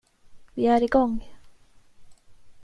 Vi 0.55 0.67
är 0.67 0.83
igång! 0.83 1.23